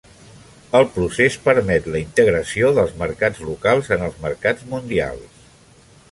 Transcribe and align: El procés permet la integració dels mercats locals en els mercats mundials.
El 0.77 0.85
procés 0.93 1.35
permet 1.47 1.89
la 1.95 1.99
integració 2.03 2.71
dels 2.77 2.95
mercats 3.01 3.43
locals 3.49 3.91
en 3.97 4.05
els 4.09 4.17
mercats 4.25 4.65
mundials. 4.73 5.45